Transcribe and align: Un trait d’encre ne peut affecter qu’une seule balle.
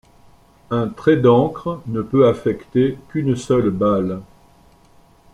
Un 0.71 0.87
trait 0.89 1.17
d’encre 1.17 1.79
ne 1.85 2.01
peut 2.01 2.27
affecter 2.27 2.97
qu’une 3.09 3.35
seule 3.35 3.69
balle. 3.69 4.19